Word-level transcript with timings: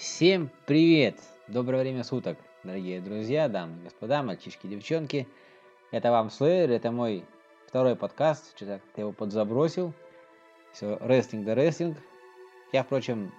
Всем 0.00 0.50
привет! 0.64 1.20
Доброе 1.46 1.82
время 1.82 2.04
суток, 2.04 2.38
дорогие 2.64 3.02
друзья, 3.02 3.50
дамы 3.50 3.76
и 3.80 3.84
господа, 3.84 4.22
мальчишки, 4.22 4.66
девчонки. 4.66 5.28
Это 5.90 6.10
вам 6.10 6.30
Слэйр, 6.30 6.70
это 6.70 6.90
мой 6.90 7.22
второй 7.66 7.96
подкаст, 7.96 8.56
что-то 8.56 8.80
я 8.96 9.02
его 9.02 9.12
подзабросил. 9.12 9.92
Все, 10.72 10.96
рестлинг 11.02 11.44
да 11.44 11.54
рестлинг. 11.54 11.98
Я, 12.72 12.82
впрочем, 12.82 13.30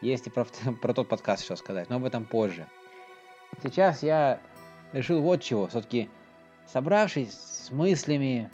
есть 0.00 0.26
и 0.26 0.30
про, 0.30 0.46
про 0.80 0.94
тот 0.94 1.06
подкаст 1.06 1.44
что 1.44 1.54
сказать, 1.54 1.90
но 1.90 1.96
об 1.96 2.06
этом 2.06 2.24
позже. 2.24 2.66
Сейчас 3.62 4.02
я 4.02 4.40
решил 4.94 5.20
вот 5.20 5.42
чего, 5.42 5.66
все-таки 5.66 6.08
собравшись 6.66 7.34
с 7.34 7.70
мыслями, 7.70 8.50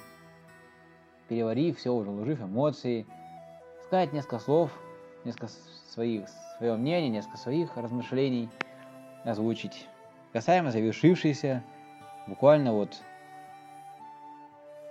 переварив 1.29 1.79
все, 1.79 1.94
уже 1.94 2.11
уложив 2.11 2.40
эмоции, 2.40 3.07
сказать 3.86 4.12
несколько 4.12 4.40
слов, 4.40 4.72
несколько 5.25 5.49
своих, 5.91 6.29
свое 6.59 6.77
мнение, 6.77 7.11
несколько 7.11 7.39
своих 7.39 7.77
размышлений 7.77 8.49
озвучить. 9.25 9.89
Касаемо 10.33 10.71
завершившейся, 10.71 11.63
буквально 12.27 12.73
вот 12.73 13.03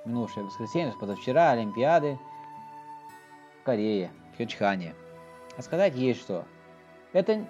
минувшее 0.05 0.45
воскресенье, 0.45 0.93
позавчера, 0.99 1.51
Олимпиады 1.51 2.17
в 3.61 3.65
Корее, 3.65 4.11
в 4.33 4.37
Хёчхане. 4.37 4.93
А 5.57 5.61
сказать 5.61 5.95
есть 5.95 6.21
что. 6.21 6.45
Это, 7.11 7.45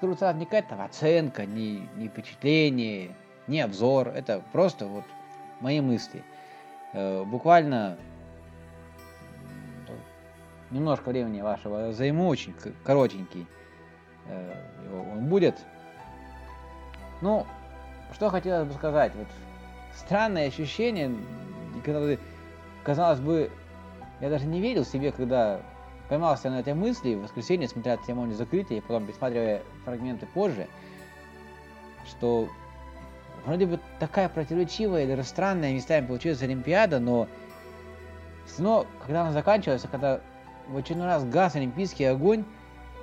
сразу, 0.00 0.38
не 0.38 0.44
какая-то 0.44 0.82
оценка, 0.84 1.46
не, 1.46 1.88
не 1.96 2.08
впечатление, 2.08 3.14
не 3.46 3.60
обзор. 3.60 4.08
Это 4.08 4.42
просто 4.52 4.86
вот 4.86 5.04
мои 5.60 5.80
мысли. 5.80 6.22
Э, 6.92 7.24
буквально 7.24 7.96
немножко 10.70 11.10
времени 11.10 11.40
вашего 11.40 11.92
займу, 11.92 12.28
очень 12.28 12.54
коротенький 12.84 13.46
э, 14.26 14.54
он 15.12 15.26
будет. 15.26 15.56
Ну, 17.20 17.46
что 18.12 18.30
хотелось 18.30 18.68
бы 18.68 18.74
сказать, 18.74 19.12
вот 19.14 19.28
странное 19.94 20.48
ощущение, 20.48 21.14
когда 21.84 22.16
казалось 22.84 23.20
бы, 23.20 23.50
я 24.20 24.30
даже 24.30 24.46
не 24.46 24.60
верил 24.60 24.84
себе, 24.84 25.12
когда 25.12 25.60
поймался 26.08 26.50
на 26.50 26.60
этой 26.60 26.74
мысли 26.74 27.14
в 27.14 27.22
воскресенье, 27.22 27.68
смотря 27.68 27.96
церемонию 27.98 28.36
закрытия, 28.36 28.78
и 28.78 28.80
потом 28.80 29.06
пересматривая 29.06 29.62
фрагменты 29.84 30.26
позже, 30.26 30.66
что 32.06 32.48
вроде 33.44 33.66
бы 33.66 33.78
такая 33.98 34.28
противоречивая 34.28 35.06
даже 35.06 35.24
странная 35.24 35.72
местами 35.72 36.06
получилась 36.06 36.42
Олимпиада, 36.42 36.98
но 36.98 37.28
все 38.46 38.62
равно, 38.62 38.86
когда 39.00 39.22
она 39.22 39.32
заканчивается, 39.32 39.88
когда 39.88 40.20
в 40.70 40.76
очередной 40.76 41.08
раз 41.08 41.24
газ 41.24 41.56
олимпийский 41.56 42.04
огонь, 42.04 42.44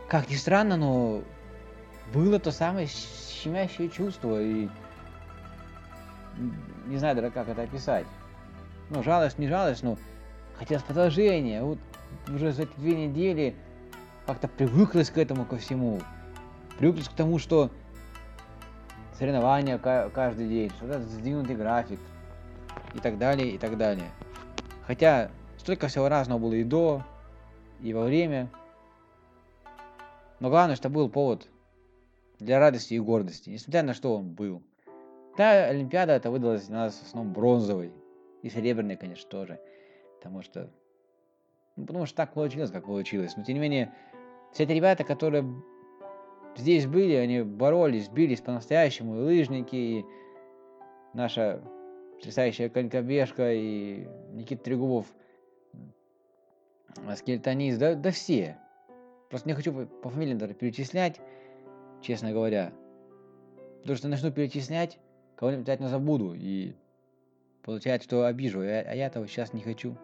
как 0.08 0.30
ни 0.30 0.36
странно, 0.36 0.78
но 0.78 1.22
было 2.14 2.40
то 2.40 2.52
самое 2.52 2.88
щемящее 2.88 3.90
чувство, 3.90 4.42
и 4.42 4.70
не 6.86 6.98
знаю 6.98 7.16
даже 7.16 7.30
как 7.30 7.50
это 7.50 7.64
описать. 7.64 8.06
Ну, 8.90 9.04
жалость, 9.04 9.38
не 9.38 9.48
жалость, 9.48 9.84
но 9.84 9.98
хотелось 10.58 10.84
продолжения. 10.84 11.62
Вот 11.62 11.78
уже 12.30 12.54
за 12.54 12.64
эти 12.64 12.72
две 12.78 13.08
недели 13.08 13.54
как-то 14.26 14.48
привыклась 14.48 15.10
к 15.10 15.18
этому 15.18 15.44
ко 15.44 15.58
всему. 15.58 16.00
Привыклась 16.80 17.10
к 17.10 17.14
тому, 17.14 17.38
что 17.38 17.70
соревнования 19.20 19.78
каждый 19.78 20.48
день, 20.48 20.70
что-то 20.70 21.02
сдвинутый 21.02 21.56
график 21.58 22.00
и 22.94 23.00
так 23.00 23.18
далее, 23.18 23.50
и 23.50 23.58
так 23.58 23.78
далее. 23.78 24.10
Хотя 24.86 25.32
столько 25.58 25.90
всего 25.90 26.08
разного 26.08 26.40
было 26.40 26.54
и 26.54 26.64
до, 26.64 27.04
и 27.82 27.94
во 27.94 28.04
время. 28.04 28.50
Но 30.40 30.50
главное, 30.50 30.76
что 30.76 30.90
был 30.90 31.10
повод 31.10 31.48
для 32.40 32.60
радости 32.60 32.94
и 32.94 33.00
гордости, 33.00 33.50
несмотря 33.50 33.84
на 33.84 33.94
что 33.94 34.16
он 34.16 34.34
был. 34.34 34.62
Та 35.36 35.66
Олимпиада 35.66 36.14
это 36.14 36.32
выдалась 36.32 36.68
для 36.68 36.78
нас 36.78 36.98
в 36.98 37.08
основном 37.08 37.34
бронзовой. 37.34 37.92
И 38.44 38.50
серебряной, 38.50 38.96
конечно, 38.96 39.30
тоже. 39.30 39.60
Потому 40.18 40.42
что... 40.42 40.70
Ну, 41.76 41.86
потому 41.86 42.06
что 42.06 42.16
так 42.16 42.34
получилось, 42.34 42.72
как 42.72 42.86
получилось. 42.86 43.36
Но, 43.36 43.44
тем 43.44 43.56
не 43.56 43.62
менее, 43.62 43.94
все 44.52 44.64
эти 44.64 44.72
ребята, 44.72 45.04
которые 45.04 45.46
здесь 46.56 46.88
были, 46.88 47.14
они 47.14 47.42
боролись, 47.42 48.10
бились 48.10 48.42
по-настоящему. 48.42 49.16
И 49.16 49.24
лыжники, 49.24 49.76
и 49.76 50.06
наша 51.14 51.62
потрясающая 52.16 52.70
конькобежка, 52.70 53.54
и 53.54 54.08
Никита 54.34 54.64
Трегубов– 54.64 55.06
скелетонист, 57.16 57.80
да, 57.80 57.96
да 57.96 58.12
все. 58.12 58.58
Просто 59.30 59.48
не 59.50 59.56
хочу 59.56 59.74
по 59.86 60.10
фамилиям 60.10 60.38
даже 60.38 60.54
перечислять, 60.54 61.20
честно 62.02 62.32
говоря. 62.32 62.74
Потому 63.82 63.98
что 63.98 64.08
начну 64.08 64.32
перечислять, 64.32 65.00
кого-нибудь 65.36 65.64
обязательно 65.64 65.90
забуду. 65.90 66.34
И 66.34 66.76
получается, 67.64 68.08
что 68.08 68.26
обижу, 68.26 68.62
а 68.62 68.64
я 68.64 69.08
этого 69.08 69.28
сейчас 69.28 69.54
не 69.54 69.62
хочу. 69.62 69.98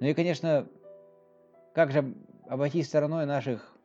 Ну 0.00 0.06
и, 0.06 0.14
конечно, 0.14 0.66
как 1.74 1.92
же 1.92 2.14
обойти 2.46 2.82
стороной 2.82 3.26
наших, 3.26 3.76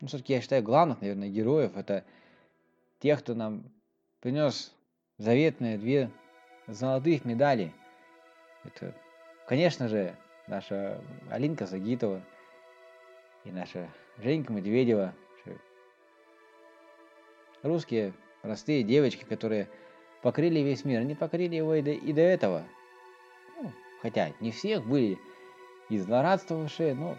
ну, 0.00 0.08
все-таки 0.08 0.34
я 0.34 0.40
считаю, 0.40 0.62
главных, 0.62 1.00
наверное, 1.00 1.28
героев. 1.28 1.76
Это 1.76 2.04
тех, 3.00 3.20
кто 3.20 3.34
нам 3.34 3.70
принес 4.20 4.74
заветные 5.16 5.78
две 5.78 6.10
золотых 6.66 7.24
медали. 7.24 7.72
Это, 8.64 8.94
конечно 9.46 9.88
же, 9.88 10.16
наша 10.48 11.00
Алинка 11.30 11.66
Загитова 11.66 12.22
и 13.44 13.50
наша 13.50 13.88
Женька 14.18 14.52
Медведева. 14.52 15.14
Русские 17.62 18.12
простые 18.42 18.82
девочки, 18.82 19.24
которые 19.24 19.68
покрыли 20.22 20.60
весь 20.60 20.84
мир. 20.84 21.00
Они 21.00 21.14
покрыли 21.14 21.56
его 21.56 21.74
и 21.74 21.82
до, 21.82 21.90
и 21.90 22.12
до 22.12 22.22
этого. 22.22 22.64
Ну, 23.60 23.72
хотя 24.00 24.30
не 24.40 24.52
всех 24.52 24.86
были 24.86 25.18
и 25.88 25.98
злорадствовавшие, 25.98 26.94
но 26.94 27.16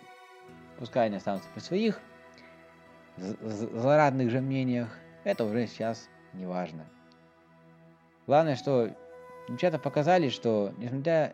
пускай 0.78 1.08
они 1.08 1.18
останутся 1.18 1.50
при 1.54 1.60
своих 1.60 2.00
злорадных 3.18 4.30
же 4.30 4.40
мнениях. 4.40 4.98
Это 5.26 5.44
уже 5.44 5.68
сейчас 5.68 6.10
не 6.34 6.46
важно. 6.46 6.86
Главное, 8.26 8.56
что 8.56 8.96
девчата 9.50 9.78
показали, 9.78 10.30
что 10.30 10.74
несмотря 10.78 11.34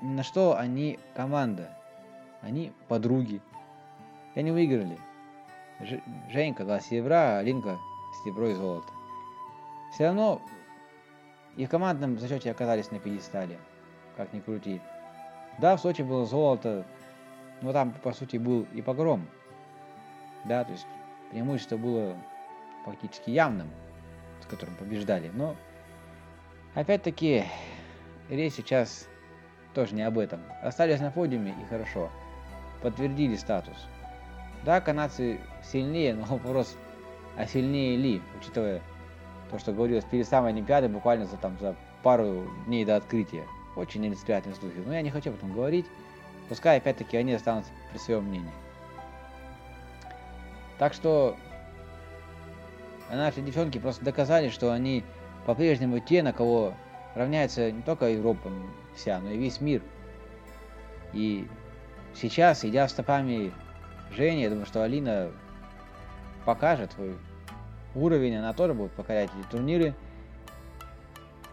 на 0.00 0.22
что 0.22 0.56
они 0.56 0.98
команда. 1.14 1.70
Они 2.40 2.72
подруги. 2.88 3.40
И 4.34 4.40
они 4.40 4.50
выиграли. 4.50 4.98
Ж, 5.80 6.00
Женька 6.30 6.64
два 6.64 6.80
серебра, 6.80 7.36
а 7.36 7.38
Алинка 7.38 7.78
серебро 8.24 8.48
и 8.48 8.54
золото. 8.54 8.88
Все 9.92 10.06
равно 10.06 10.40
и 11.56 11.66
в 11.66 11.68
командном 11.68 12.18
зачете 12.18 12.50
оказались 12.50 12.90
на 12.90 12.98
пьедестале. 12.98 13.58
Как 14.16 14.32
ни 14.32 14.40
крути. 14.40 14.80
Да, 15.58 15.76
в 15.76 15.80
Сочи 15.80 16.02
было 16.02 16.24
золото, 16.24 16.86
но 17.60 17.72
там, 17.72 17.92
по 17.92 18.12
сути, 18.12 18.36
был 18.36 18.66
и 18.72 18.82
погром. 18.82 19.26
Да, 20.44 20.64
то 20.64 20.72
есть 20.72 20.86
преимущество 21.30 21.76
было 21.76 22.16
фактически 22.84 23.30
явным, 23.30 23.70
с 24.42 24.46
которым 24.46 24.74
побеждали. 24.76 25.30
Но, 25.34 25.56
опять-таки, 26.74 27.44
речь 28.28 28.54
сейчас 28.54 29.08
тоже 29.74 29.94
не 29.94 30.02
об 30.02 30.18
этом. 30.18 30.40
Остались 30.62 31.00
на 31.00 31.10
подиуме 31.10 31.54
и 31.62 31.64
хорошо. 31.66 32.10
Подтвердили 32.82 33.36
статус. 33.36 33.76
Да, 34.64 34.80
канадцы 34.80 35.40
сильнее, 35.62 36.14
но 36.14 36.24
вопрос, 36.28 36.76
а 37.36 37.46
сильнее 37.46 37.96
ли, 37.96 38.22
учитывая 38.38 38.80
то, 39.50 39.58
что 39.58 39.72
говорилось 39.72 40.04
перед 40.04 40.26
самой 40.26 40.52
Олимпиадой, 40.52 40.88
буквально 40.88 41.26
за, 41.26 41.36
там, 41.36 41.56
за 41.60 41.74
пару 42.02 42.46
дней 42.66 42.84
до 42.84 42.96
открытия. 42.96 43.44
Очень 43.76 44.02
нелицеприятные 44.02 44.54
слухи. 44.54 44.76
Но 44.84 44.92
я 44.92 45.02
не 45.02 45.10
хочу 45.10 45.30
об 45.30 45.36
этом 45.36 45.52
говорить. 45.52 45.86
Пускай 46.48 46.78
опять-таки 46.78 47.16
они 47.16 47.32
останутся 47.32 47.70
при 47.90 47.98
своем 47.98 48.24
мнении. 48.24 48.50
Так 50.78 50.92
что 50.94 51.36
наши 53.10 53.40
девчонки 53.40 53.78
просто 53.78 54.04
доказали, 54.04 54.48
что 54.48 54.72
они 54.72 55.04
по-прежнему 55.46 56.00
те, 56.00 56.22
на 56.22 56.32
кого 56.32 56.74
равняется 57.14 57.70
не 57.70 57.82
только 57.82 58.06
Европа 58.06 58.50
вся, 58.94 59.18
но 59.20 59.30
и 59.30 59.38
весь 59.38 59.60
мир. 59.60 59.82
И 61.12 61.46
сейчас, 62.14 62.64
идя 62.64 62.88
стопами 62.88 63.52
Жени, 64.10 64.42
я 64.42 64.50
думаю, 64.50 64.66
что 64.66 64.82
Алина 64.82 65.30
покажет 66.44 66.92
свой 66.92 67.16
уровень, 67.94 68.36
она 68.36 68.52
тоже 68.52 68.74
будет 68.74 68.92
покорять 68.92 69.30
эти 69.38 69.50
турниры. 69.50 69.94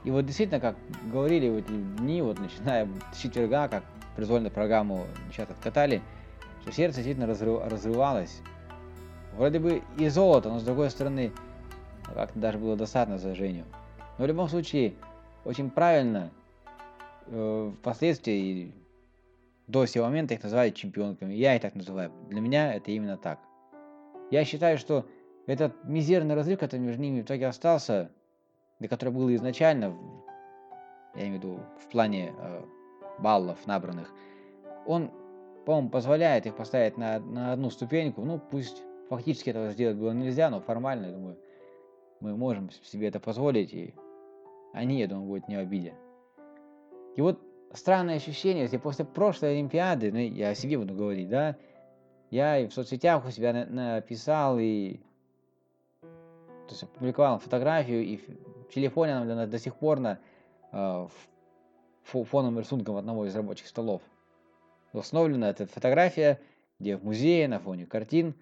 И 0.04 0.12
вот 0.12 0.26
действительно, 0.26 0.60
как 0.60 0.76
говорили 1.12 1.50
в 1.50 1.58
эти 1.58 1.72
дни, 1.72 2.22
вот 2.22 2.40
начиная 2.40 2.88
с 3.14 3.18
четверга, 3.18 3.68
как 3.68 3.84
произвольную 4.16 4.52
программу 4.52 5.06
сейчас 5.32 5.50
откатали, 5.50 6.02
что 6.62 6.72
сердце 6.72 6.98
действительно 6.98 7.28
разрыв, 7.28 7.62
разрывалось. 7.66 8.42
Вроде 9.38 9.60
бы 9.60 9.82
и 9.98 10.10
золото, 10.10 10.50
но 10.50 10.60
с 10.60 10.64
другой 10.64 10.90
стороны, 10.90 11.32
как-то 12.14 12.40
даже 12.40 12.58
было 12.58 12.76
досадно 12.76 13.18
за 13.18 13.36
Женю. 13.36 13.64
Но 14.18 14.26
в 14.26 14.28
любом 14.28 14.50
случае, 14.50 14.94
очень 15.46 15.70
правильно 15.70 16.32
впоследствии 17.30 18.74
до 19.68 19.86
сего 19.86 20.06
момента 20.06 20.34
их 20.34 20.44
называли 20.44 20.72
чемпионками. 20.72 21.34
Я 21.34 21.56
их 21.56 21.62
так 21.62 21.76
называю. 21.76 22.12
Для 22.30 22.42
меня 22.42 22.74
это 22.74 22.92
именно 22.92 23.18
так. 23.18 23.40
Я 24.32 24.44
считаю, 24.46 24.78
что 24.78 25.06
этот 25.46 25.84
мизерный 25.84 26.36
разрыв, 26.36 26.60
который 26.60 26.82
между 26.82 27.02
ними 27.02 27.22
в 27.22 27.26
итоге 27.26 27.48
остался, 27.48 28.12
и 28.80 28.88
который 28.88 29.14
был 29.14 29.34
изначально, 29.36 29.96
я 31.16 31.22
имею 31.22 31.40
в 31.40 31.44
виду 31.44 31.60
в 31.80 31.88
плане 31.92 32.34
э, 32.38 32.64
баллов 33.20 33.66
набранных, 33.68 34.12
он, 34.86 35.12
по-моему, 35.66 35.90
позволяет 35.90 36.46
их 36.46 36.56
поставить 36.56 36.98
на, 36.98 37.20
на 37.20 37.54
одну 37.54 37.70
ступеньку. 37.70 38.24
Ну, 38.24 38.40
пусть 38.40 38.82
фактически 39.10 39.50
этого 39.50 39.72
сделать 39.72 39.98
было 39.98 40.12
нельзя, 40.12 40.50
но 40.50 40.62
формально, 40.62 41.08
я 41.08 41.12
думаю, 41.12 41.38
мы 42.20 42.36
можем 42.36 42.70
себе 42.84 43.08
это 43.08 43.20
позволить, 43.20 43.74
и 43.74 43.94
они, 44.74 45.00
я 45.00 45.08
думаю, 45.08 45.28
будут 45.28 45.48
не 45.48 45.58
в 45.58 45.60
обиде. 45.60 45.94
И 47.20 47.22
вот 47.22 47.38
странное 47.74 48.16
ощущение, 48.16 48.64
если 48.64 48.78
после 48.78 49.04
прошлой 49.04 49.52
Олимпиады, 49.52 50.10
ну, 50.10 50.20
я 50.20 50.52
о 50.52 50.56
себе 50.56 50.78
буду 50.78 50.94
говорить, 50.94 51.28
да, 51.28 51.58
я 52.32 52.60
и 52.60 52.68
в 52.68 52.74
соцсетях 52.74 53.26
у 53.26 53.30
себя 53.30 53.52
написал 53.52 54.58
и 54.58 55.02
то 56.00 56.70
есть 56.70 56.84
опубликовал 56.84 57.40
фотографию, 57.40 58.06
и 58.06 58.16
в 58.16 58.74
телефоне 58.74 59.18
она 59.18 59.48
до 59.48 59.60
сих 59.60 59.76
пор 59.76 60.00
на 60.00 60.20
э, 60.72 61.08
фоновым 62.06 62.58
рисунком 62.58 62.96
одного 62.96 63.26
из 63.26 63.36
рабочих 63.36 63.68
столов. 63.68 64.02
Установлена 64.94 65.50
эта 65.50 65.66
фотография, 65.66 66.40
где 66.80 66.96
в 66.96 67.04
музее 67.04 67.50
на 67.50 67.60
фоне 67.60 67.86
картин 67.86 68.34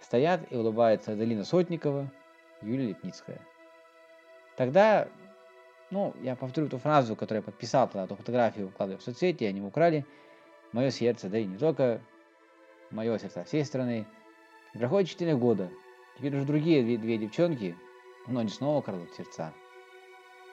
стоят 0.00 0.42
и 0.52 0.56
улыбается 0.56 1.10
Аделина 1.10 1.42
Сотникова, 1.42 2.08
Юлия 2.62 2.90
Лепницкая. 2.90 3.40
Тогда, 4.56 5.08
ну, 5.94 6.12
я 6.22 6.34
повторю 6.34 6.68
ту 6.68 6.78
фразу, 6.78 7.14
которую 7.14 7.42
я 7.42 7.44
подписал 7.44 7.86
тогда, 7.86 8.02
эту 8.02 8.16
фотографию 8.16 8.68
вкладывая 8.68 8.98
в 8.98 9.02
соцсети, 9.04 9.44
они 9.44 9.60
украли 9.60 10.04
мое 10.72 10.90
сердце, 10.90 11.28
да 11.28 11.38
и 11.38 11.44
не 11.44 11.56
только 11.56 12.00
мое 12.90 13.16
сердце 13.16 13.44
всей 13.44 13.64
страны. 13.64 14.04
И 14.74 14.78
проходит 14.78 15.08
4 15.10 15.36
года. 15.36 15.70
Теперь 16.18 16.34
уже 16.34 16.46
другие 16.46 16.82
две, 16.82 16.98
две 16.98 17.16
девчонки, 17.16 17.76
но 18.26 18.40
они 18.40 18.48
снова 18.48 18.82
крадут 18.82 19.14
сердца. 19.14 19.52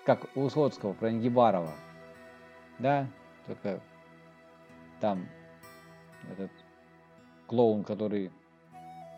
Как 0.05 0.29
у 0.35 0.43
Условского 0.43 0.93
про 0.93 1.07
Ангибарова. 1.07 1.73
Да, 2.77 3.07
только 3.47 3.81
там 4.99 5.27
этот 6.31 6.51
клоун, 7.47 7.83
который, 7.83 8.31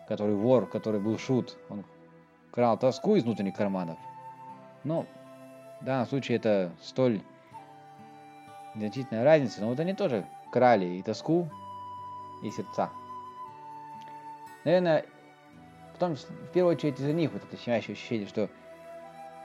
который 0.08 0.36
вор, 0.36 0.68
который 0.68 1.02
был 1.02 1.18
шут, 1.18 1.58
он 1.68 1.84
крал 2.52 2.80
тоску 2.80 3.18
из 3.18 3.24
внутренних 3.24 3.58
карманов. 3.58 3.98
Но 4.86 5.06
в 5.84 5.86
данном 5.86 6.08
случае 6.08 6.38
это 6.38 6.72
столь 6.82 7.20
значительная 8.74 9.26
разница, 9.26 9.60
но 9.60 9.68
вот 9.68 9.80
они 9.82 9.94
тоже 9.94 10.26
крали 10.50 10.86
и 10.86 11.02
тоску, 11.02 11.50
и 12.42 12.50
сердца. 12.52 12.90
Наверное, 14.64 15.06
потом, 15.92 16.16
в 16.16 16.48
первую 16.54 16.76
очередь 16.76 16.98
из-за 16.98 17.12
них 17.12 17.34
вот 17.34 17.44
это 17.44 17.62
щемящее 17.62 17.96
ощущение, 17.96 18.30
что 18.30 18.50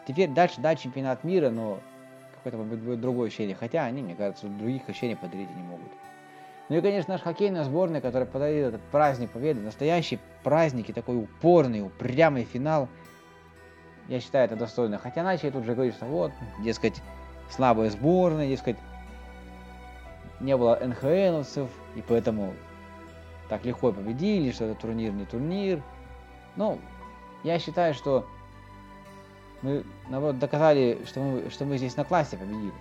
теперь 0.06 0.30
дальше, 0.30 0.60
да, 0.60 0.76
чемпионат 0.76 1.24
мира, 1.24 1.50
но 1.50 1.80
какое-то 2.36 2.58
будет 2.58 3.00
другое 3.00 3.26
ощущение. 3.26 3.56
Хотя 3.56 3.84
они, 3.84 4.02
мне 4.02 4.14
кажется, 4.14 4.46
других 4.46 4.88
ощущений 4.88 5.16
подарить 5.16 5.50
не 5.56 5.62
могут. 5.62 5.90
Ну 6.68 6.76
и, 6.76 6.80
конечно, 6.80 7.14
наша 7.14 7.24
хоккейная 7.24 7.64
сборная, 7.64 8.00
которая 8.00 8.28
подарила 8.28 8.68
этот 8.68 8.82
праздник 8.92 9.32
победы, 9.32 9.60
настоящий 9.60 10.20
праздник 10.44 10.88
и 10.88 10.92
такой 10.92 11.16
упорный, 11.16 11.84
упрямый 11.84 12.44
финал, 12.44 12.88
я 14.08 14.20
считаю, 14.20 14.46
это 14.46 14.56
достойно. 14.56 14.98
Хотя 14.98 15.22
начали 15.22 15.50
тут 15.50 15.64
же 15.64 15.74
говорить, 15.74 15.94
что 15.94 16.06
вот, 16.06 16.32
дескать, 16.62 17.02
слабая 17.50 17.90
сборная, 17.90 18.48
дескать, 18.48 18.76
не 20.40 20.56
было 20.56 20.78
НХЛовцев, 20.82 21.68
и 21.94 22.02
поэтому 22.02 22.54
так 23.48 23.64
легко 23.64 23.92
победили, 23.92 24.50
что 24.50 24.64
это 24.64 24.80
турнир 24.80 25.12
не 25.12 25.24
турнир. 25.24 25.82
Ну, 26.56 26.78
я 27.44 27.58
считаю, 27.58 27.94
что 27.94 28.26
мы, 29.62 29.84
наоборот, 30.08 30.38
доказали, 30.38 31.00
что 31.06 31.20
мы, 31.20 31.50
что 31.50 31.64
мы 31.64 31.76
здесь 31.78 31.96
на 31.96 32.04
классе 32.04 32.36
победили. 32.36 32.72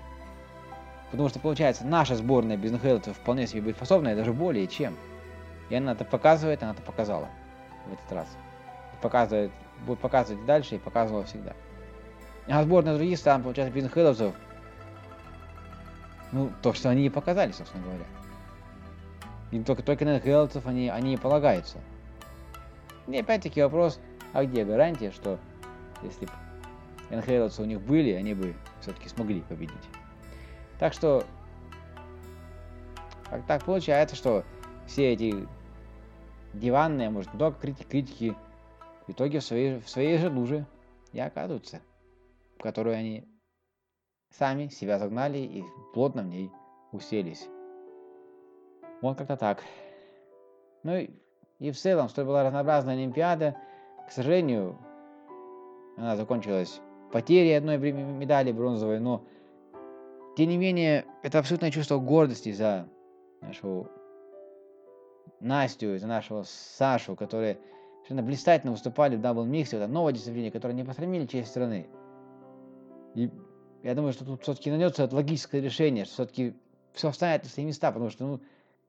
Потому 1.12 1.30
что, 1.30 1.40
получается, 1.40 1.86
наша 1.86 2.16
сборная 2.16 2.58
без 2.58 2.72
НХЛ 2.72 3.12
вполне 3.12 3.48
себе 3.48 3.62
будет 3.62 3.78
способна, 3.78 4.10
и 4.10 4.16
даже 4.16 4.34
более 4.34 4.68
чем. 4.68 4.96
И 5.70 5.76
она 5.76 5.94
это 5.94 6.06
показывает, 6.06 6.64
она 6.64 6.74
это 6.74 6.82
показала 6.82 7.30
в 7.86 7.94
этот 7.94 8.12
раз. 8.12 8.28
Показывает, 9.02 9.52
будет 9.86 10.00
показывать 10.00 10.46
дальше 10.46 10.76
и 10.76 10.80
показывала 10.80 11.24
всегда. 11.26 11.54
А 12.48 12.64
сборная 12.64 12.96
других 12.96 13.18
стран, 13.18 13.44
получается, 13.44 13.76
без 13.76 13.86
НХЛовцев, 13.86 14.34
ну, 16.32 16.52
то, 16.62 16.74
что 16.74 16.90
они 16.90 17.06
и 17.06 17.10
показали, 17.10 17.52
собственно 17.52 17.84
говоря. 17.84 18.06
И 19.52 19.62
только, 19.62 19.84
только 19.84 20.06
на 20.06 20.18
НХЛовцев 20.18 20.66
они, 20.66 20.90
они 20.90 21.14
и 21.14 21.18
полагаются. 21.18 21.78
И 23.08 23.18
опять-таки 23.18 23.62
вопрос, 23.62 24.00
а 24.34 24.46
где 24.46 24.66
гарантия, 24.66 25.12
что 25.12 25.40
если 26.02 26.26
бы 26.26 26.32
НХЛовцы 27.10 27.62
у 27.62 27.66
них 27.66 27.82
были, 27.82 28.12
они 28.12 28.34
бы 28.34 28.56
все-таки 28.82 29.10
смогли 29.10 29.42
победить. 29.42 29.76
Так 30.80 30.94
что 30.94 31.24
так, 33.30 33.46
так 33.46 33.64
получается, 33.64 34.16
что 34.16 34.44
все 34.86 35.14
эти 35.14 35.48
диванные, 36.54 37.10
может, 37.10 37.34
не 37.34 37.40
только 37.40 37.60
критики, 37.60 37.86
критики 37.90 38.36
в 39.08 39.12
итоге 39.12 39.40
в 39.40 39.44
своей, 39.44 39.80
в 39.80 39.90
своей 39.90 40.18
же 40.18 40.30
луже 40.30 40.66
и 41.14 41.20
оказываются, 41.20 41.82
в 42.58 42.62
которую 42.62 42.96
они 42.96 43.28
сами 44.32 44.68
себя 44.68 45.00
загнали 45.00 45.40
и 45.40 45.64
плотно 45.94 46.24
в 46.24 46.28
ней 46.28 46.52
уселись. 46.92 47.48
Вот 49.02 49.18
как-то 49.18 49.38
так. 49.38 49.64
Ну 50.84 50.98
и, 50.98 51.10
и 51.60 51.72
в 51.72 51.78
целом, 51.78 52.10
что 52.10 52.26
была 52.26 52.44
разнообразная 52.44 52.96
Олимпиада, 52.96 53.58
к 54.08 54.12
сожалению, 54.12 54.78
она 55.98 56.16
закончилась 56.16 56.82
потерей 57.12 57.58
одной 57.58 57.78
медали 57.78 58.52
бронзовой, 58.52 59.00
но 59.00 59.24
тем 60.36 60.50
не 60.50 60.58
менее, 60.58 61.06
это 61.24 61.40
абсолютное 61.40 61.72
чувство 61.72 61.98
гордости 61.98 62.52
за 62.52 62.88
нашу 63.42 63.90
Настю, 65.40 65.98
за 65.98 66.08
нашего 66.08 66.44
Сашу, 66.44 67.16
которые 67.16 67.60
совершенно 68.08 68.26
блистательно 68.26 68.72
выступали 68.72 69.18
в 69.18 69.22
double 69.22 69.44
mix 69.44 69.63
е, 69.63 69.76
это 69.76 69.88
новая 69.88 70.14
дисциплина, 70.14 70.50
которая 70.50 70.76
не 70.76 70.86
посрамили 70.86 71.26
честь 71.26 71.50
страны. 71.50 71.88
И 73.16 73.30
я 73.84 73.96
думаю, 73.96 74.14
что 74.14 74.24
тут 74.24 74.44
все-таки 74.44 74.70
найдется 74.70 75.10
логическое 75.12 75.60
решение, 75.60 76.06
что 76.06 76.14
все-таки 76.14 76.56
все 76.94 77.12
встанет 77.12 77.44
на 77.44 77.50
свои 77.50 77.66
места, 77.66 77.92
потому 77.92 78.10
что, 78.10 78.26
ну, 78.26 78.36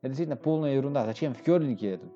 это 0.03 0.09
действительно 0.11 0.37
полная 0.37 0.75
ерунда. 0.75 1.05
Зачем 1.05 1.35
в 1.35 1.43
керлинге 1.43 1.95
это? 1.95 2.07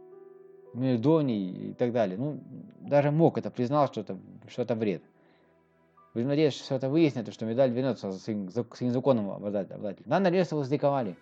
Мельдоний 0.74 1.70
и 1.70 1.74
так 1.74 1.92
далее. 1.92 2.16
Ну, 2.16 2.40
даже 2.80 3.10
МОК 3.10 3.38
это 3.38 3.50
признал, 3.50 3.88
что 3.88 4.02
это, 4.02 4.16
что 4.48 4.62
это 4.62 4.76
вред. 4.76 5.02
Будем 6.14 6.28
надеяться, 6.28 6.58
что 6.58 6.66
все 6.66 6.76
это 6.76 6.88
выяснит, 6.88 7.32
что 7.32 7.46
медаль 7.46 7.72
вернется 7.72 8.12
своим, 8.12 8.48
своим 8.50 8.92
законным 8.92 9.30
обладателем. 9.30 9.82
Да, 10.06 10.20
на 10.20 10.30
Рельсов 10.30 10.58
возликовали. 10.58 11.16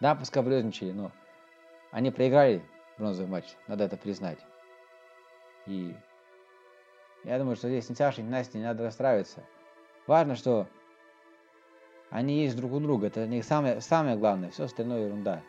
Да, 0.00 0.14
поскобрезничали, 0.14 0.92
но 0.92 1.10
они 1.90 2.10
проиграли 2.10 2.62
бронзовый 2.98 3.30
матч, 3.30 3.44
надо 3.66 3.84
это 3.84 3.96
признать. 3.96 4.38
И 5.66 5.94
я 7.24 7.38
думаю, 7.38 7.56
что 7.56 7.68
здесь 7.68 7.88
ни 7.88 7.94
Саше, 7.94 8.22
ни 8.22 8.28
Насте 8.28 8.58
не 8.58 8.64
надо 8.64 8.84
расстраиваться. 8.84 9.42
Важно, 10.06 10.36
что 10.36 10.66
они 12.10 12.42
есть 12.42 12.56
друг 12.56 12.72
у 12.72 12.80
друга, 12.80 13.08
это 13.08 13.26
не 13.26 13.42
самое, 13.42 13.80
самое 13.80 14.16
главное, 14.16 14.50
все 14.50 14.64
остальное 14.64 15.06
ерунда. 15.06 15.42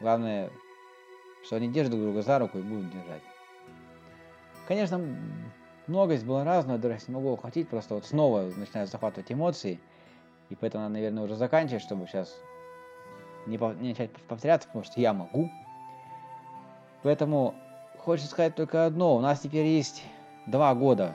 Главное, 0.00 0.50
что 1.44 1.56
они 1.56 1.68
держат 1.68 1.92
друг 1.92 2.04
друга 2.04 2.22
за 2.22 2.38
руку 2.38 2.58
и 2.58 2.62
будут 2.62 2.90
держать. 2.90 3.22
Конечно, 4.66 5.00
много 5.86 6.14
здесь 6.14 6.26
было 6.26 6.44
разного, 6.44 6.78
даже 6.78 6.98
не 7.08 7.14
могу 7.14 7.32
охватить, 7.34 7.68
просто 7.68 7.94
вот 7.94 8.06
снова 8.06 8.42
начинают 8.56 8.90
захватывать 8.90 9.30
эмоции, 9.32 9.80
и 10.50 10.54
поэтому 10.54 10.84
надо, 10.84 10.94
наверное, 10.94 11.24
уже 11.24 11.36
заканчивать, 11.36 11.82
чтобы 11.82 12.06
сейчас 12.06 12.34
не, 13.46 13.56
не 13.80 13.90
начать 13.90 14.10
повторяться, 14.28 14.68
потому 14.68 14.84
что 14.84 15.00
я 15.00 15.12
могу. 15.12 15.50
Поэтому 17.02 17.54
хочется 17.98 18.30
сказать 18.30 18.54
только 18.54 18.86
одно, 18.86 19.16
у 19.16 19.20
нас 19.20 19.40
теперь 19.40 19.66
есть 19.66 20.04
два 20.46 20.74
года. 20.74 21.14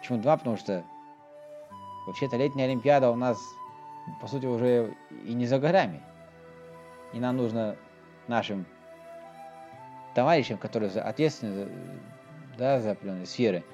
Почему 0.00 0.18
два? 0.18 0.36
Потому 0.36 0.56
что 0.56 0.84
вообще-то 2.06 2.36
летняя 2.36 2.66
Олимпиада 2.66 3.10
у 3.10 3.16
нас, 3.16 3.38
по 4.20 4.26
сути, 4.26 4.46
уже 4.46 4.94
и 5.24 5.34
не 5.34 5.46
за 5.46 5.58
горами. 5.58 6.00
И 7.12 7.20
нам 7.20 7.36
нужно 7.36 7.76
нашим 8.26 8.64
товарищам, 10.14 10.58
которые 10.58 10.90
ответственны 10.90 11.54
за, 11.54 11.68
да, 12.56 12.80
за 12.80 12.92
определенные 12.92 13.26
сферы, 13.26 13.64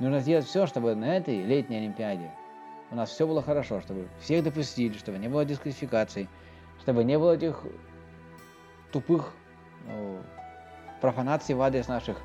Нужно 0.00 0.20
сделать 0.20 0.46
все, 0.46 0.66
чтобы 0.66 0.94
на 0.94 1.18
этой 1.18 1.42
летней 1.42 1.76
Олимпиаде 1.76 2.30
у 2.90 2.94
нас 2.94 3.10
все 3.10 3.26
было 3.26 3.42
хорошо, 3.42 3.82
чтобы 3.82 4.08
всех 4.20 4.42
допустили, 4.42 4.96
чтобы 4.96 5.18
не 5.18 5.28
было 5.28 5.44
дисквалификаций, 5.44 6.26
чтобы 6.80 7.04
не 7.04 7.18
было 7.18 7.36
этих 7.36 7.62
тупых 8.92 9.34
ну, 9.86 10.20
профанаций 11.00 11.54
в 11.54 11.62
адрес 11.62 11.88
наших 11.88 12.18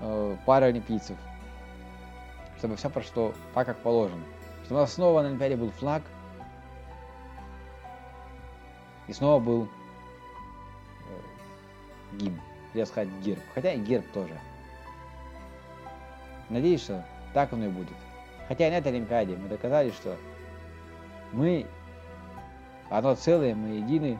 э, 0.00 0.36
паралимпийцев. 0.46 1.16
Чтобы 2.58 2.76
все 2.76 2.90
прошло 2.90 3.32
так, 3.54 3.66
как 3.66 3.78
положено. 3.78 4.22
Чтобы 4.64 4.80
у 4.80 4.82
нас 4.82 4.92
снова 4.92 5.22
на 5.22 5.28
Олимпиаде 5.28 5.56
был 5.56 5.70
флаг. 5.70 6.02
И 9.06 9.12
снова 9.12 9.42
был 9.42 9.68
э, 11.08 12.16
гимн. 12.16 12.40
Я 12.74 12.86
сказать 12.86 13.08
герб. 13.22 13.40
Хотя 13.54 13.72
и 13.72 13.80
герб 13.80 14.06
тоже. 14.12 14.38
Надеюсь, 16.48 16.82
что 16.82 17.04
так 17.32 17.52
оно 17.52 17.66
и 17.66 17.68
будет. 17.68 17.96
Хотя 18.48 18.66
и 18.66 18.70
на 18.70 18.74
этой 18.74 18.92
Олимпиаде 18.92 19.36
мы 19.36 19.48
доказали, 19.48 19.90
что 19.90 20.16
мы 21.32 21.66
одно 22.90 23.14
целое, 23.14 23.54
мы 23.54 23.76
едины. 23.76 24.18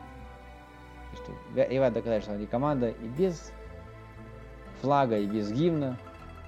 И 1.11 1.15
что 1.15 1.33
Иван 1.75 1.93
доказали, 1.93 2.21
что 2.21 2.33
они 2.33 2.45
команда 2.47 2.89
и 2.89 3.07
без 3.07 3.51
флага, 4.81 5.17
и 5.17 5.25
без 5.25 5.51
гимна. 5.51 5.97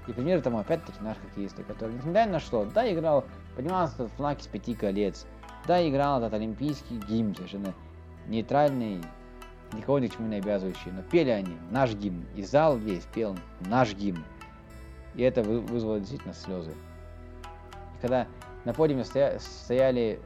И 0.08 0.12
пример 0.12 0.42
тому 0.42 0.60
опять-таки 0.60 1.02
наш 1.02 1.18
хоккеисты, 1.18 1.64
который, 1.64 1.94
несмотря 1.94 2.28
на 2.28 2.40
что, 2.40 2.66
да, 2.66 2.92
играл, 2.92 3.24
поднимался 3.56 3.96
этот 3.96 4.12
флаг 4.14 4.40
из 4.40 4.48
пяти 4.48 4.74
колец, 4.74 5.26
да, 5.66 5.88
играл 5.88 6.20
этот 6.20 6.34
олимпийский 6.34 7.00
гимн, 7.08 7.34
совершенно 7.36 7.74
нейтральный, 8.28 9.02
никого 9.72 10.00
ни 10.00 10.08
к 10.08 10.16
чему 10.16 10.28
не 10.28 10.38
обязывающий, 10.38 10.92
но 10.92 11.04
пели 11.04 11.30
они 11.30 11.58
наш 11.72 11.94
гимн, 11.94 12.26
и 12.36 12.44
зал 12.44 12.78
весь 12.78 13.06
пел 13.14 13.38
наш 13.62 13.94
гимн. 13.94 14.24
И 15.16 15.22
это 15.22 15.42
вызвало 15.42 16.00
действительно 16.00 16.34
слезы. 16.34 16.72
И 16.72 18.02
когда 18.02 18.28
на 18.66 18.74
подиуме 18.74 19.06
стоя, 19.06 19.40
стояли 19.40 20.20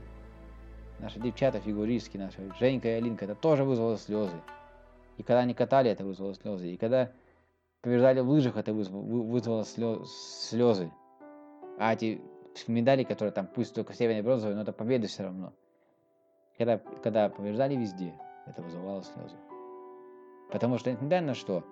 наши 0.99 1.19
девчата 1.19 1.59
фигуристки, 1.59 2.17
наши 2.17 2.37
Женька 2.59 2.87
и 2.87 2.91
Алинка, 2.91 3.25
это 3.25 3.35
тоже 3.35 3.63
вызвало 3.63 3.97
слезы. 3.97 4.35
И 5.17 5.23
когда 5.23 5.39
они 5.39 5.53
катали, 5.53 5.89
это 5.89 6.03
вызвало 6.03 6.33
слезы. 6.35 6.73
И 6.73 6.77
когда 6.77 7.11
побеждали 7.87 8.19
в 8.19 8.29
лыжах, 8.29 8.57
это 8.57 8.73
вызвало, 8.73 9.63
слезы. 9.63 10.91
А 11.79 11.93
эти 11.93 12.21
медали, 12.67 13.05
которые 13.05 13.31
там, 13.31 13.47
пусть 13.47 13.73
только 13.73 13.93
северные 13.93 14.23
бронзовые, 14.23 14.57
но 14.57 14.63
это 14.63 14.73
победы 14.73 15.07
все 15.07 15.23
равно. 15.23 15.53
Когда, 16.57 16.79
когда 17.01 17.29
побеждали 17.29 17.77
везде, 17.77 18.13
это 18.45 18.61
вызывало 18.61 19.03
слезы. 19.03 19.37
Потому 20.51 20.77
что, 20.77 20.91
несмотря 20.91 21.21
на 21.21 21.33
что, 21.33 21.63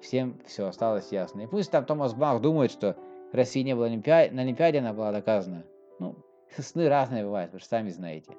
всем 0.00 0.38
все 0.46 0.68
осталось 0.68 1.10
ясно. 1.10 1.40
И 1.40 1.46
пусть 1.48 1.72
там 1.72 1.84
Томас 1.84 2.14
Бах 2.14 2.40
думает, 2.40 2.70
что 2.70 2.96
России 3.32 3.62
не 3.62 3.74
было 3.74 3.86
Олимпиаде, 3.86 4.32
на 4.32 4.42
Олимпиаде 4.42 4.78
она 4.78 4.92
была 4.92 5.10
доказана. 5.10 5.64
Ну, 5.98 6.14
сны 6.56 6.88
разные 6.88 7.24
бывают, 7.24 7.52
вы 7.52 7.58
же 7.58 7.64
сами 7.64 7.88
знаете. 7.88 8.36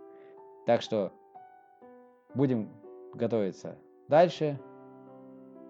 Так 0.66 0.82
что 0.82 1.12
будем 2.36 2.70
готовиться 3.14 3.78
дальше. 4.08 4.58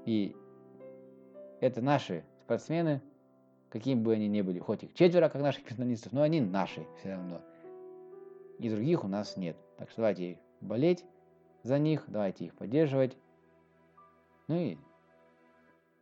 И 0.05 0.35
это 1.61 1.81
наши 1.81 2.25
спортсмены, 2.41 3.01
какими 3.69 4.01
бы 4.01 4.13
они 4.13 4.27
ни 4.27 4.41
были, 4.41 4.59
хоть 4.59 4.83
их 4.83 4.93
четверо, 4.93 5.29
как 5.29 5.41
наших 5.41 5.63
финалистов, 5.65 6.11
но 6.11 6.23
они 6.23 6.41
наши 6.41 6.85
все 6.99 7.11
равно. 7.11 7.41
И 8.59 8.69
других 8.69 9.05
у 9.05 9.07
нас 9.07 9.37
нет. 9.37 9.55
Так 9.77 9.89
что 9.89 10.01
давайте 10.01 10.39
болеть 10.59 11.05
за 11.63 11.79
них, 11.79 12.03
давайте 12.07 12.45
их 12.45 12.55
поддерживать. 12.55 13.15
Ну 14.47 14.59
и 14.59 14.77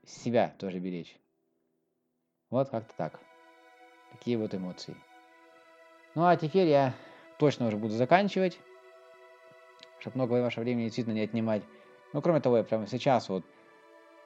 себя 0.05 0.55
тоже 0.57 0.79
беречь. 0.79 1.19
Вот 2.49 2.69
как-то 2.69 2.95
так. 2.95 3.19
Такие 4.11 4.37
вот 4.37 4.55
эмоции. 4.55 4.95
Ну 6.15 6.25
а 6.25 6.35
теперь 6.35 6.67
я 6.67 6.95
точно 7.37 7.67
уже 7.67 7.77
буду 7.77 7.93
заканчивать, 7.93 8.59
чтобы 9.99 10.15
много 10.15 10.41
вашего 10.41 10.63
времени 10.63 10.85
действительно 10.85 11.13
не 11.13 11.21
отнимать. 11.21 11.63
Ну, 12.13 12.21
кроме 12.21 12.41
того, 12.41 12.57
я 12.57 12.63
прямо 12.63 12.87
сейчас 12.87 13.29
вот, 13.29 13.45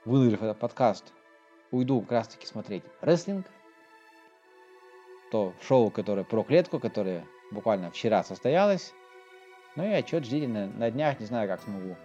выложив 0.06 0.42
этот 0.42 0.58
подкаст, 0.58 1.13
уйду 1.74 2.01
как 2.01 2.12
раз 2.12 2.27
таки 2.30 2.46
смотреть 2.46 2.84
рестлинг. 3.01 3.48
То 5.32 5.53
шоу, 5.62 5.89
которое 5.89 6.24
про 6.24 6.44
клетку, 6.44 6.80
которое 6.80 7.25
буквально 7.51 7.89
вчера 7.89 8.24
состоялось. 8.24 8.94
Ну 9.75 9.84
и 9.84 9.92
отчет 9.92 10.24
ждите 10.24 10.48
на, 10.48 10.68
на 10.68 10.92
днях, 10.92 11.20
не 11.20 11.25
знаю, 11.25 11.50
как 11.50 11.62
смогу 11.62 11.96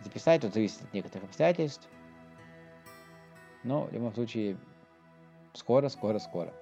записать, 0.00 0.40
тут 0.40 0.54
зависит 0.54 0.82
от 0.82 0.92
некоторых 0.94 1.28
обстоятельств. 1.28 1.86
Но 3.62 3.84
в 3.84 3.92
любом 3.92 4.14
случае, 4.14 4.56
скоро, 5.52 5.90
скоро, 5.90 6.18
скоро. 6.18 6.52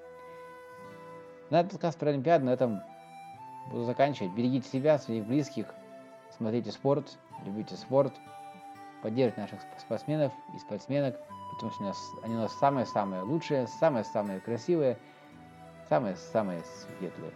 На 1.51 1.61
этот 1.61 1.73
подкаст 1.73 1.99
про 1.99 2.11
Олимпиаду 2.11 2.47
на 2.47 2.51
этом 2.51 2.83
буду 3.71 3.85
заканчивать. 3.85 4.33
Берегите 4.33 4.69
себя, 4.69 4.99
своих 4.99 5.25
близких, 5.25 5.67
смотрите 6.37 6.73
спорт, 6.73 7.19
любите 7.45 7.77
спорт, 7.77 8.13
поддерживайте 9.03 9.41
наших 9.41 9.61
спортсменов 9.79 10.33
и 10.55 10.59
спортсменок, 10.59 11.17
потому 11.53 11.73
что 11.73 11.83
у 11.83 11.87
нас, 11.87 12.13
они 12.23 12.35
у 12.35 12.39
нас 12.39 12.53
самые-самые 12.55 13.23
лучшие, 13.23 13.67
самые-самые 13.67 14.41
красивые, 14.41 14.99
самые-самые 15.89 16.63
светлые. 16.65 17.33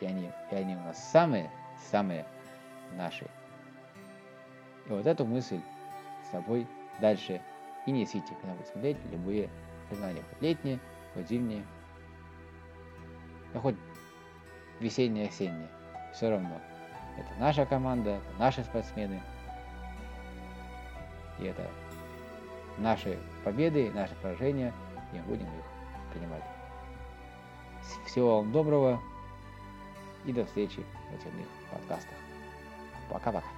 И 0.00 0.06
они, 0.06 0.30
и 0.50 0.54
они 0.54 0.76
у 0.76 0.80
нас 0.80 1.10
самые-самые 1.10 2.24
наши. 2.92 3.26
И 4.86 4.90
вот 4.90 5.06
эту 5.06 5.26
мысль 5.26 5.60
с 6.24 6.30
собой 6.30 6.66
дальше 7.00 7.40
и 7.86 7.90
несите, 7.90 8.34
когда 8.40 8.54
вы 8.54 8.64
смотреть 8.64 8.96
любые 9.10 9.50
соревнования, 9.88 10.22
хоть 10.30 10.42
летние, 10.42 10.78
хоть 11.14 11.28
зимние, 11.28 11.64
да 13.52 13.60
хоть 13.60 13.76
весенние, 14.80 15.28
осенние, 15.28 15.68
все 16.14 16.30
равно. 16.30 16.60
Это 17.16 17.28
наша 17.40 17.66
команда, 17.66 18.10
это 18.10 18.38
наши 18.38 18.62
спортсмены, 18.62 19.20
и 21.40 21.44
это 21.44 21.68
наши 22.78 23.18
победы, 23.44 23.90
наши 23.94 24.14
поражения, 24.16 24.72
и 25.12 25.18
будем 25.20 25.46
их 25.46 26.12
принимать. 26.12 26.42
Всего 28.06 28.38
вам 28.38 28.52
доброго 28.52 29.00
и 30.24 30.32
до 30.32 30.44
встречи 30.44 30.84
в 31.10 31.14
очередных 31.14 31.46
подкастах. 31.70 32.16
Пока-пока. 33.08 33.57